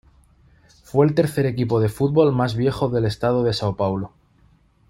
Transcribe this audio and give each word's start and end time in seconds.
Fue 0.83 1.05
el 1.05 1.13
tercer 1.13 1.45
equipo 1.45 1.79
de 1.79 1.87
fútbol 1.87 2.33
más 2.33 2.55
viejo 2.55 2.89
del 2.89 3.05
estado 3.05 3.43
de 3.43 3.53
Sao 3.53 3.75
Paulo. 3.75 4.11